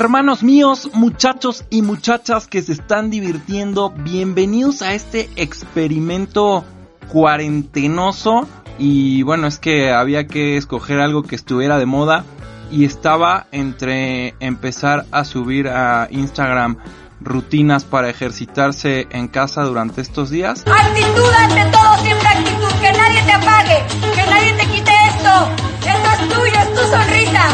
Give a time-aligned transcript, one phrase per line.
[0.00, 6.64] Hermanos míos, muchachos y muchachas que se están divirtiendo, bienvenidos a este experimento
[7.08, 8.46] cuarentenoso.
[8.78, 12.24] Y bueno, es que había que escoger algo que estuviera de moda
[12.70, 16.76] y estaba entre empezar a subir a Instagram
[17.20, 20.62] rutinas para ejercitarse en casa durante estos días.
[20.64, 25.48] Actitud ante todo, siempre actitud, que nadie te apague, que nadie te quite esto.
[25.80, 27.48] Esto es tuyo, es tu sonrisa.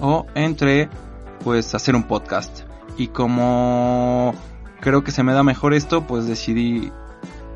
[0.00, 0.88] O entre
[1.42, 2.62] pues hacer un podcast.
[2.96, 4.34] Y como
[4.80, 6.92] creo que se me da mejor esto, pues decidí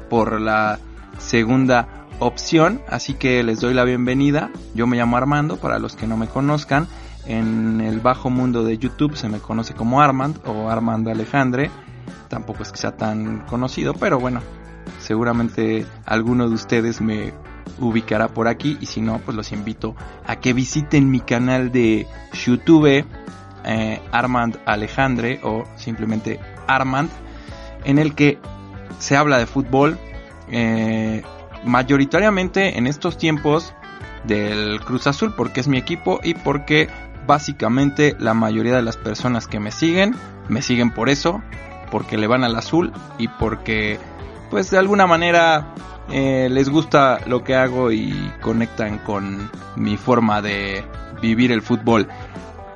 [0.08, 0.78] por la
[1.18, 2.80] segunda opción.
[2.88, 4.50] Así que les doy la bienvenida.
[4.74, 6.86] Yo me llamo Armando, para los que no me conozcan.
[7.26, 11.70] En el bajo mundo de YouTube se me conoce como Armand o Armando Alejandre.
[12.28, 14.40] Tampoco es que sea tan conocido, pero bueno,
[14.98, 17.34] seguramente alguno de ustedes me
[17.80, 18.78] ubicará por aquí.
[18.80, 19.94] Y si no, pues los invito
[20.26, 23.04] a que visiten mi canal de YouTube
[23.64, 27.10] eh, Armand Alejandre o simplemente Armand,
[27.84, 28.38] en el que
[28.98, 29.98] se habla de fútbol,
[30.50, 31.22] eh,
[31.64, 33.74] mayoritariamente en estos tiempos
[34.24, 36.88] del Cruz Azul, porque es mi equipo y porque
[37.26, 40.14] básicamente la mayoría de las personas que me siguen,
[40.48, 41.42] me siguen por eso,
[41.90, 43.98] porque le van al azul y porque
[44.50, 45.74] pues de alguna manera
[46.10, 50.84] eh, les gusta lo que hago y conectan con mi forma de
[51.20, 52.08] vivir el fútbol.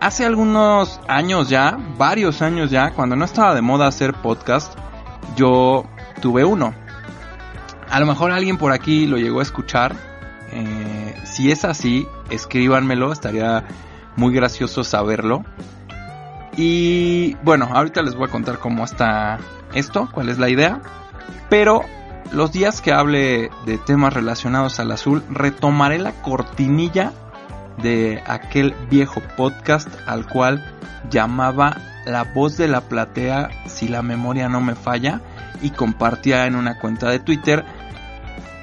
[0.00, 4.77] Hace algunos años ya, varios años ya, cuando no estaba de moda hacer podcast,
[5.36, 5.84] yo
[6.20, 6.75] tuve uno.
[7.88, 9.94] A lo mejor alguien por aquí lo llegó a escuchar.
[10.50, 13.64] Eh, si es así, escríbanmelo, estaría
[14.16, 15.44] muy gracioso saberlo.
[16.56, 19.38] Y bueno, ahorita les voy a contar cómo está
[19.72, 20.80] esto, cuál es la idea.
[21.48, 21.83] Pero
[22.33, 27.12] los días que hable de temas relacionados al azul, retomaré la cortinilla
[27.82, 30.65] de aquel viejo podcast al cual
[31.10, 31.76] llamaba
[32.06, 35.20] La voz de la platea, si la memoria no me falla,
[35.60, 37.65] y compartía en una cuenta de Twitter.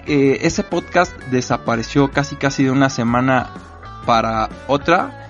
[0.05, 3.51] Eh, ese podcast desapareció casi casi de una semana
[4.05, 5.27] para otra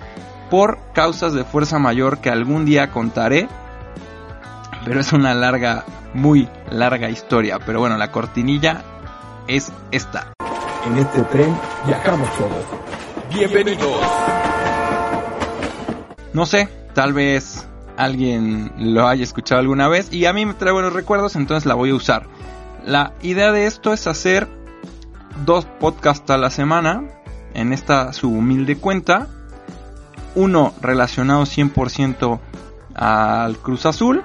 [0.50, 3.48] por causas de fuerza mayor que algún día contaré.
[4.84, 5.84] Pero es una larga,
[6.14, 7.58] muy larga historia.
[7.64, 8.82] Pero bueno, la cortinilla
[9.46, 10.32] es esta.
[10.86, 12.64] En este tren viajamos todos.
[13.32, 14.00] Bienvenidos.
[16.32, 17.66] No sé, tal vez
[17.96, 21.74] alguien lo haya escuchado alguna vez y a mí me trae buenos recuerdos, entonces la
[21.74, 22.26] voy a usar.
[22.84, 24.48] La idea de esto es hacer
[25.44, 27.04] dos podcasts a la semana
[27.54, 29.26] en esta su humilde cuenta
[30.34, 32.38] uno relacionado 100%
[32.94, 34.22] al Cruz Azul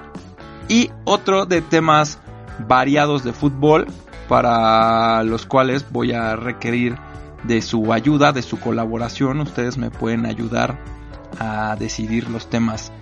[0.68, 2.18] y otro de temas
[2.58, 3.86] variados de fútbol
[4.28, 6.96] para los cuales voy a requerir
[7.44, 9.40] de su ayuda, de su colaboración.
[9.40, 10.78] Ustedes me pueden ayudar
[11.38, 12.92] a decidir los temas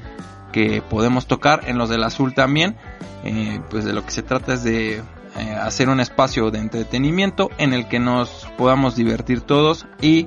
[0.52, 2.76] que podemos tocar en los del azul también.
[3.24, 7.50] Eh, pues de lo que se trata es de eh, hacer un espacio de entretenimiento
[7.58, 10.26] en el que nos podamos divertir todos y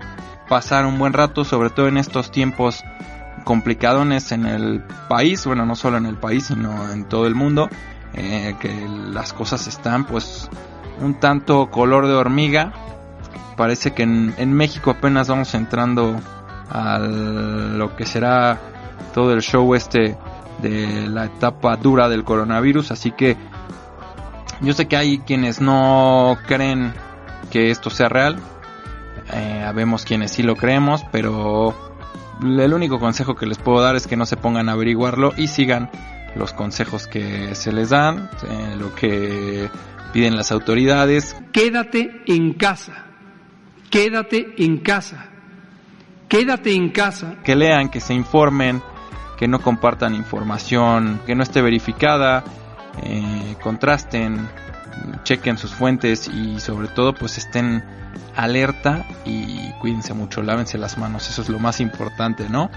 [0.50, 2.84] pasar un buen rato, sobre todo en estos tiempos
[3.44, 7.70] complicadones en el país, bueno, no solo en el país, sino en todo el mundo,
[8.18, 8.74] eh, que
[9.12, 10.50] las cosas están pues
[11.00, 12.74] un tanto color de hormiga.
[13.56, 16.20] Parece que en, México apenas vamos entrando
[16.70, 18.60] a lo que será
[19.14, 20.18] todo el show este
[20.62, 23.38] de la etapa dura del coronavirus, así que
[24.62, 26.94] yo sé que hay quienes no creen
[27.52, 28.38] que esto sea real,
[29.34, 31.76] eh, habemos quienes sí lo creemos, pero
[32.42, 35.48] el único consejo que les puedo dar es que no se pongan a averiguarlo y
[35.48, 35.90] sigan
[36.38, 39.70] los consejos que se les dan, eh, lo que
[40.14, 41.36] piden las autoridades.
[41.52, 43.06] Quédate en casa,
[43.90, 45.30] quédate en casa,
[46.30, 47.38] quédate en casa.
[47.44, 48.81] Que lean, que se informen,
[49.38, 52.44] que no compartan información que no esté verificada,
[53.04, 54.50] eh, contrasten,
[55.24, 57.84] chequen sus fuentes y sobre todo pues estén
[58.36, 62.69] alerta y cuídense mucho, lávense las manos, eso es lo más importante, ¿no?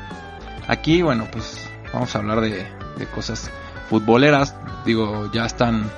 [0.69, 2.67] Aquí, bueno, pues vamos a hablar de,
[3.15, 3.51] cosas
[3.89, 4.55] futboleras,
[4.85, 5.91] digo, ya están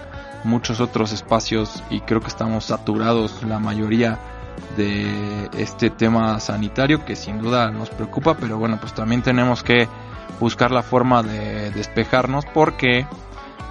[0.44, 4.19] muchos otros espacios y creo que estamos saturados la mayoría
[4.77, 9.89] de este tema sanitario que sin duda nos preocupa, pero bueno, pues también tenemos que
[10.41, 13.06] buscar la forma de despejarnos porque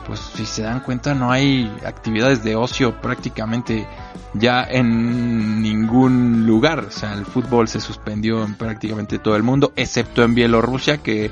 [0.08, 3.88] pues si se dan cuenta no hay actividades de ocio prácticamente
[4.34, 6.80] ya en ningún lugar.
[6.80, 11.32] O sea, el fútbol se suspendió en prácticamente todo el mundo, excepto en Bielorrusia, que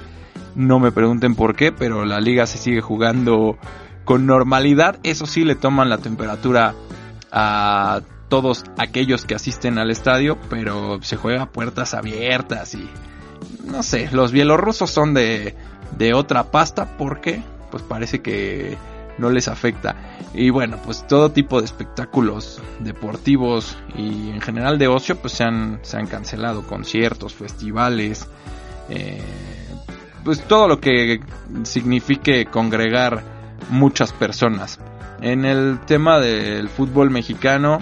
[0.55, 3.57] no me pregunten por qué, pero la liga se sigue jugando
[4.05, 4.99] con normalidad.
[5.03, 6.73] Eso sí, le toman la temperatura
[7.31, 12.87] a todos aquellos que asisten al estadio, pero se juega a puertas abiertas y
[13.65, 15.55] no sé, los bielorrusos son de,
[16.13, 17.41] otra pasta porque
[17.71, 18.77] pues parece que
[19.17, 19.95] no les afecta.
[20.33, 25.43] Y bueno, pues todo tipo de espectáculos deportivos y en general de ocio pues se
[25.43, 28.27] han, se han cancelado, conciertos, festivales,
[28.89, 29.21] eh,
[30.23, 31.21] pues todo lo que
[31.63, 33.23] signifique congregar
[33.69, 34.79] muchas personas.
[35.21, 37.79] En el tema del fútbol mexicano,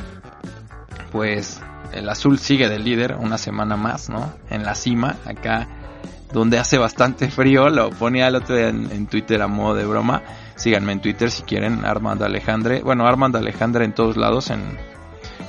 [1.11, 1.61] pues
[1.93, 4.33] el azul sigue de líder una semana más, ¿no?
[4.49, 5.67] En la cima, acá
[6.31, 10.23] donde hace bastante frío, lo ponía el otro día en, Twitter a modo de broma.
[10.55, 12.81] Síganme en Twitter si quieren, Armando Alejandre.
[12.81, 14.77] Bueno, Armando Alejandre en todos lados, en,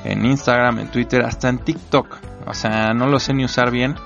[0.05, 2.19] en Instagram, en Twitter, hasta en TikTok.
[2.46, 3.96] O sea, no lo sé ni usar bien,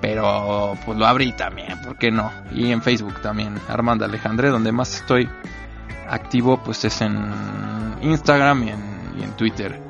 [0.00, 2.30] pero pues lo abrí también, ¿por qué no?
[2.52, 5.28] Y en Facebook también, Armando Alejandre, donde más estoy
[6.08, 7.16] activo pues es en
[8.02, 8.90] Instagram y en,
[9.36, 9.80] Twitter.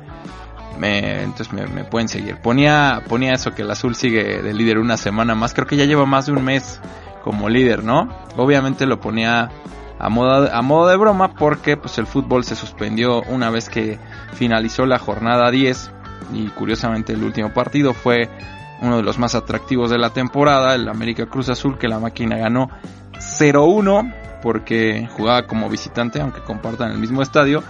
[0.77, 2.37] Me, entonces me, pueden seguir.
[2.37, 5.53] Ponía, ponía eso que el azul sigue de líder una semana más.
[5.53, 6.79] Creo que ya lleva más de un mes
[7.23, 8.07] como líder, ¿no?
[8.37, 9.49] Obviamente lo ponía
[9.99, 13.99] a modo, a modo de broma porque pues el fútbol se suspendió una vez que
[14.33, 15.91] finalizó la jornada 10
[16.33, 18.29] y curiosamente el último partido fue
[18.81, 22.37] uno de los más atractivos de la temporada, el América Cruz Azul que la máquina
[22.37, 22.69] ganó
[23.13, 27.63] 0-1 porque jugaba como visitante, aunque compartan el mismo estadio.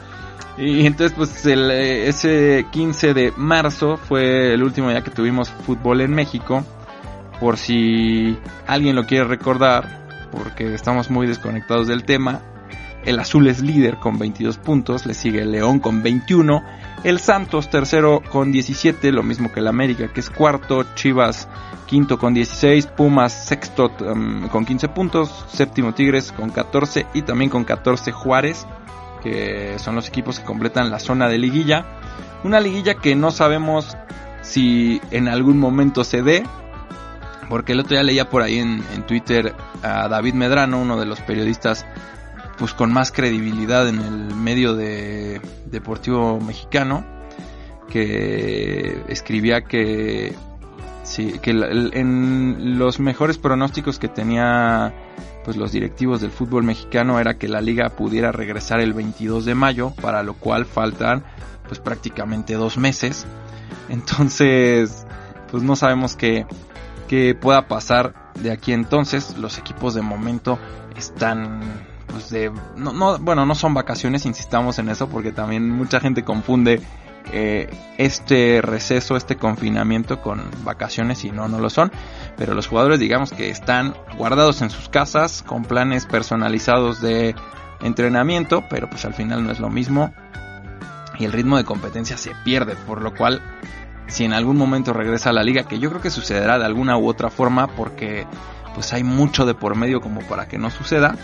[0.57, 5.49] Y entonces, pues el, eh, ese 15 de marzo fue el último día que tuvimos
[5.49, 6.63] fútbol en México.
[7.39, 8.37] Por si
[8.67, 12.41] alguien lo quiere recordar, porque estamos muy desconectados del tema.
[13.03, 16.63] El azul es líder con 22 puntos, le sigue el León con 21,
[17.03, 21.48] el Santos tercero con 17, lo mismo que el América que es cuarto, Chivas
[21.88, 27.50] quinto con 16, Pumas sexto um, con 15 puntos, séptimo Tigres con 14 y también
[27.50, 28.65] con 14 Juárez,
[29.21, 31.86] que son los equipos que completan la zona de liguilla.
[32.44, 33.98] Una liguilla que no sabemos
[34.42, 36.44] si en algún momento se dé,
[37.50, 39.53] porque el otro día leía por ahí en, en Twitter
[39.83, 41.86] a David Medrano, uno de los periodistas
[42.61, 47.03] pues con más credibilidad en el medio de deportivo mexicano,
[47.89, 50.35] que escribía que
[51.03, 54.93] Sí, que en los mejores pronósticos que tenía
[55.43, 59.55] pues los directivos del fútbol mexicano era que la liga pudiera regresar el 22 de
[59.55, 61.23] mayo, para lo cual faltan
[61.67, 63.25] pues prácticamente dos meses.
[63.89, 65.07] Entonces,
[65.49, 66.45] pues no sabemos qué,
[67.07, 69.35] qué pueda pasar de aquí entonces.
[69.37, 70.59] Los equipos de momento
[70.95, 75.99] están pues de no, no bueno no son vacaciones insistamos en eso porque también mucha
[75.99, 76.81] gente confunde
[77.31, 81.91] eh, este receso, este confinamiento con vacaciones y no, no lo son.
[82.37, 87.35] Pero los jugadores digamos que están guardados en sus casas con planes personalizados de
[87.81, 90.13] entrenamiento, pero pues al final no es lo mismo.
[91.19, 93.41] Y el ritmo de competencia se pierde, por lo cual
[94.07, 96.97] si en algún momento regresa a la liga, que yo creo que sucederá de alguna
[96.97, 98.25] u otra forma porque
[98.73, 101.15] pues hay mucho de por medio como para que no suceda,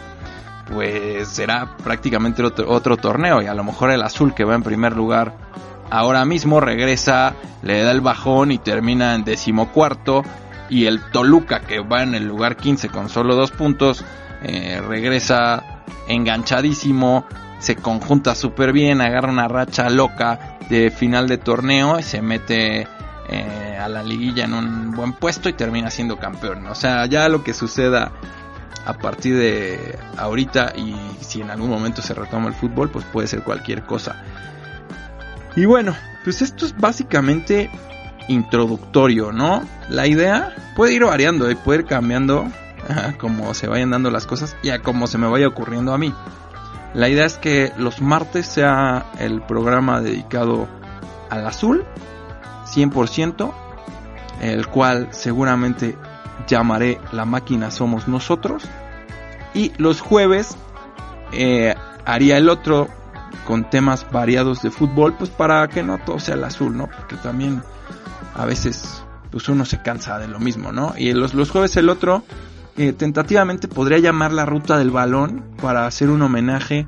[0.72, 4.64] pues será prácticamente otro, otro torneo y a lo mejor el azul que va en
[4.64, 5.34] primer lugar
[5.90, 10.24] ahora mismo regresa, le da el bajón y termina en decimocuarto.
[10.69, 14.04] Y el Toluca, que va en el lugar 15 con solo dos puntos,
[14.44, 17.25] eh, regresa enganchadísimo,
[17.60, 22.86] se conjunta súper bien, agarra una racha loca de final de torneo y se mete
[23.30, 26.68] eh, a la liguilla en un buen puesto y termina siendo campeón.
[26.68, 28.12] O sea, ya lo que suceda
[28.88, 33.28] a partir de ahorita y si en algún momento se retoma el fútbol, pues puede
[33.28, 34.16] ser cualquier cosa.
[35.58, 37.70] Y bueno, pues esto es básicamente
[38.30, 39.62] introductorio, ¿no?
[39.90, 42.48] La idea puede ir variando y puede ir cambiando
[43.20, 46.14] como se vayan dando las cosas y a como se me vaya ocurriendo a mí.
[46.94, 50.70] La idea es que los martes sea el programa dedicado
[51.30, 51.84] al azul,
[52.74, 53.52] 100%,
[54.40, 55.98] el cual seguramente
[56.48, 58.64] llamaré La máquina somos nosotros.
[59.54, 60.58] Y los jueves
[61.32, 61.76] eh,
[62.06, 62.88] haría el otro
[63.46, 66.88] con temas variados de fútbol, pues para que no todo sea el azul, ¿no?
[66.88, 67.64] Porque también
[68.36, 70.94] a veces pues uno se cansa de lo mismo, ¿no?
[70.98, 72.24] Y los, los jueves el otro,
[72.78, 76.88] eh, tentativamente podría llamar la ruta del balón para hacer un homenaje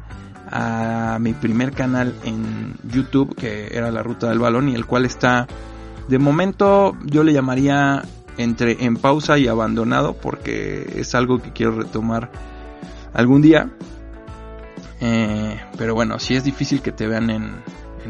[0.51, 5.06] a mi primer canal en YouTube, que era la ruta del balón, y el cual
[5.06, 5.48] está,
[6.08, 8.03] de momento yo le llamaría
[8.39, 12.31] entre en pausa y abandonado, porque es algo que quiero retomar
[13.13, 13.69] algún día.
[15.01, 17.62] Eh, pero bueno, si es difícil que te vean en,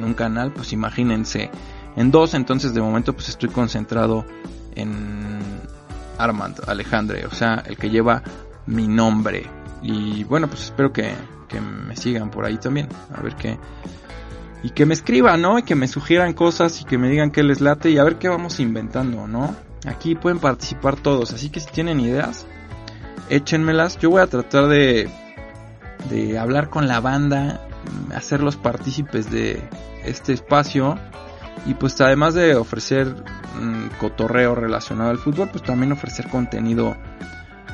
[0.02, 1.50] un canal, pues imagínense
[1.96, 2.36] en dos.
[2.36, 4.24] Entonces de momento pues estoy concentrado
[4.76, 5.40] en
[6.20, 8.22] Armand Alejandre, o sea, el que lleva
[8.68, 9.48] mi nombre.
[9.82, 11.12] Y bueno, pues espero que,
[11.48, 12.88] que me sigan por ahí también.
[13.18, 13.58] A ver qué.
[14.62, 15.58] Y que me escriban, ¿no?
[15.58, 18.18] Y que me sugieran cosas y que me digan qué les late y a ver
[18.18, 19.69] qué vamos inventando, ¿no?
[19.88, 22.46] Aquí pueden participar todos, así que si tienen ideas,
[23.30, 23.98] échenmelas.
[24.00, 25.10] Yo voy a tratar de,
[26.10, 27.66] de hablar con la banda,
[28.14, 29.62] hacerlos partícipes de
[30.04, 30.98] este espacio
[31.66, 33.08] y pues además de ofrecer
[33.60, 36.96] mm, cotorreo relacionado al fútbol, pues también ofrecer contenido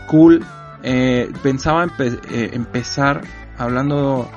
[0.08, 0.46] cool.
[0.84, 3.22] Eh, pensaba eh, empezar
[3.58, 4.30] hablando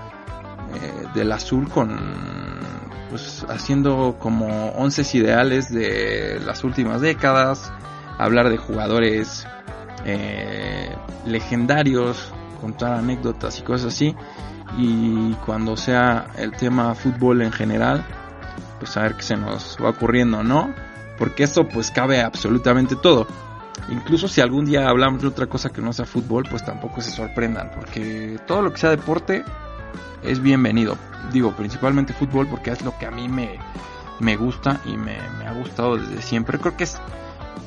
[0.75, 1.91] eh, del azul con
[3.11, 7.73] pues haciendo como once ideales de las últimas décadas,
[8.19, 9.47] hablar de jugadores
[11.25, 14.15] legendarios, contar anécdotas y cosas así.
[14.77, 18.05] Y cuando sea el tema fútbol en general,
[18.79, 20.75] pues a ver qué se nos va ocurriendo, ¿no?
[21.19, 23.27] Porque esto pues cabe absolutamente todo.
[23.91, 27.11] Incluso si algún día hablamos de otra cosa que no sea fútbol, pues tampoco se
[27.11, 29.45] sorprendan, porque todo lo que sea deporte
[30.23, 30.97] es bienvenido.
[31.33, 33.59] Digo, principalmente fútbol porque es lo que a mí me,
[34.21, 36.59] me gusta y me, ha gustado desde siempre.
[36.59, 36.99] Creo que es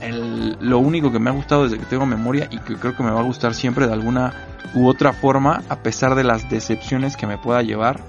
[0.02, 3.04] el, lo único que me ha gustado desde que tengo memoria y que creo que
[3.04, 4.34] me va a gustar siempre de alguna
[4.74, 8.00] u otra forma, a pesar de las decepciones que me pueda llevar.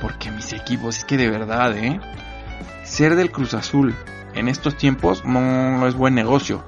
[0.00, 2.00] Porque mis equipos, es que de verdad, ¿eh?
[2.84, 3.94] ser del Cruz Azul
[4.34, 6.64] en estos tiempos no es buen negocio.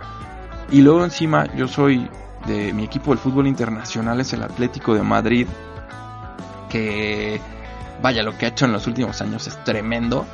[0.71, 2.09] Y luego encima yo soy
[2.47, 5.47] de mi equipo del fútbol internacional es el Atlético de Madrid
[6.69, 7.41] que
[8.03, 10.27] vaya lo que ha hecho en los últimos años es tremendo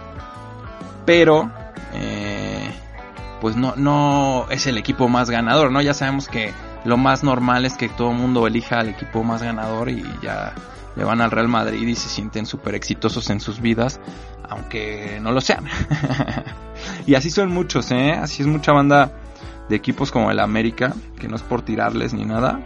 [1.04, 1.50] pero
[1.92, 2.70] eh,
[3.40, 6.52] pues no no es el equipo más ganador no ya sabemos que
[6.84, 10.52] lo más normal es que todo el mundo elija al equipo más ganador y ya
[10.96, 14.00] le van al Real Madrid y se sienten súper exitosos en sus vidas,
[14.48, 15.64] aunque no lo sean.
[17.06, 18.12] y así son muchos, ¿eh?
[18.12, 19.12] Así es mucha banda
[19.68, 22.60] de equipos como el América, que no es por tirarles ni nada,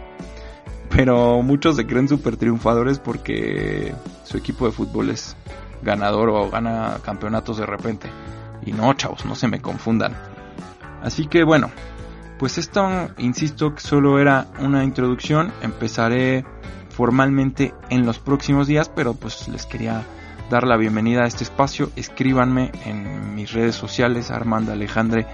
[0.89, 3.93] pero muchos se creen súper triunfadores porque
[4.23, 5.35] su equipo de fútbol es
[5.81, 8.09] ganador o gana campeonatos de repente.
[8.65, 10.15] Y no, chavos, no se me confundan.
[11.01, 11.69] Así que bueno,
[12.37, 15.51] pues esto, insisto, que solo era una introducción.
[15.61, 16.45] Empezaré
[16.89, 20.03] formalmente en los próximos días, pero pues les quería
[20.49, 21.91] dar la bienvenida a este espacio.
[21.95, 25.27] Escríbanme en mis redes sociales, Armando Alejandre,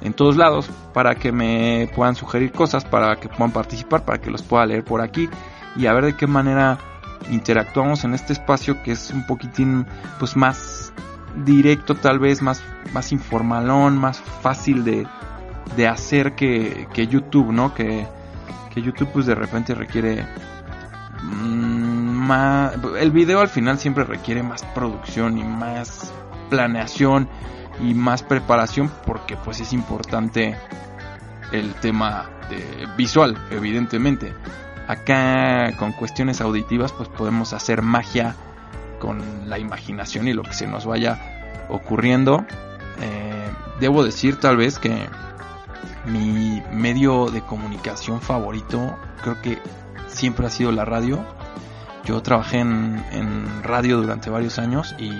[0.00, 4.30] en todos lados, para que me puedan sugerir cosas, para que puedan participar, para que
[4.30, 5.28] los pueda leer por aquí
[5.76, 6.78] y a ver de qué manera
[7.30, 9.86] interactuamos en este espacio que es un poquitín
[10.18, 10.92] pues más
[11.44, 12.62] directo tal vez, más,
[12.92, 15.06] más informalón, más fácil de,
[15.76, 17.74] de hacer que, que YouTube, ¿no?
[17.74, 18.06] Que,
[18.72, 20.26] que YouTube pues de repente requiere
[22.30, 26.12] El video al final siempre requiere más producción y más
[26.48, 27.28] planeación
[27.80, 30.56] y más preparación porque pues es importante
[31.52, 34.34] el tema de visual evidentemente
[34.86, 38.34] acá con cuestiones auditivas pues podemos hacer magia
[38.98, 42.44] con la imaginación y lo que se nos vaya ocurriendo
[43.00, 45.08] eh, debo decir tal vez que
[46.06, 49.58] mi medio de comunicación favorito creo que
[50.08, 51.24] siempre ha sido la radio.
[52.04, 55.12] Yo trabajé en, radio durante varios años y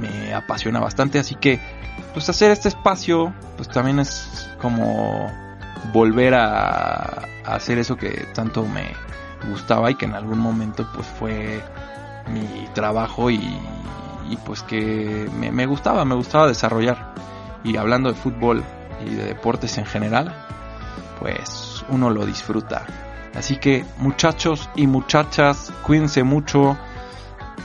[0.00, 1.60] me apasiona bastante, así que
[2.12, 5.32] pues hacer este espacio pues también es como
[5.92, 8.92] volver a, hacer eso que tanto me
[9.48, 11.62] gustaba y que en algún momento pues fue
[12.28, 13.40] mi trabajo y,
[14.44, 17.14] pues que me, me, gustaba, me gustaba desarrollar.
[17.64, 18.62] Y hablando de fútbol
[19.04, 20.34] y de deportes en general,
[21.18, 22.84] pues uno lo disfruta.
[23.34, 26.76] Así que muchachos y muchachas, cuídense mucho.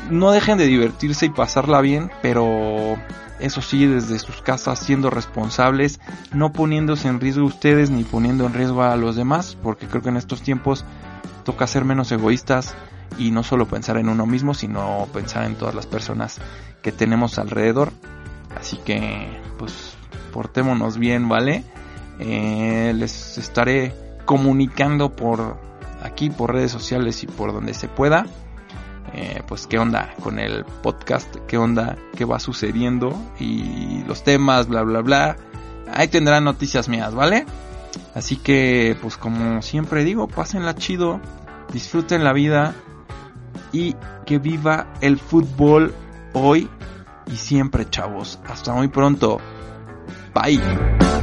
[0.09, 2.97] No dejen de divertirse y pasarla bien, pero
[3.39, 5.99] eso sí, desde sus casas siendo responsables,
[6.33, 10.09] no poniéndose en riesgo ustedes ni poniendo en riesgo a los demás, porque creo que
[10.09, 10.85] en estos tiempos
[11.43, 12.75] toca ser menos egoístas
[13.17, 16.39] y no solo pensar en uno mismo, sino pensar en todas las personas
[16.81, 17.91] que tenemos alrededor.
[18.57, 19.27] Así que,
[19.57, 19.95] pues,
[20.31, 21.63] portémonos bien, ¿vale?
[22.19, 23.93] Eh, les estaré
[24.25, 25.57] comunicando por
[26.01, 28.25] aquí, por redes sociales y por donde se pueda.
[29.15, 34.67] Eh, pues qué onda con el podcast, qué onda, qué va sucediendo y los temas,
[34.67, 35.37] bla, bla, bla.
[35.91, 37.45] Ahí tendrán noticias mías, ¿vale?
[38.15, 41.19] Así que, pues como siempre digo, pásenla chido,
[41.71, 42.73] disfruten la vida
[43.71, 45.93] y que viva el fútbol
[46.33, 46.69] hoy
[47.27, 48.39] y siempre, chavos.
[48.47, 49.39] Hasta muy pronto.
[50.33, 51.22] Bye.